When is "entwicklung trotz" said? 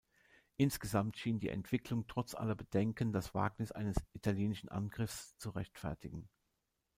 1.49-2.33